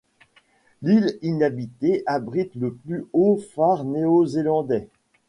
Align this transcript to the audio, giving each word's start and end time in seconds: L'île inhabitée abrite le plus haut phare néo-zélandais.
L'île 0.81 1.19
inhabitée 1.21 2.01
abrite 2.07 2.55
le 2.55 2.73
plus 2.73 3.05
haut 3.13 3.37
phare 3.37 3.83
néo-zélandais. 3.83 4.87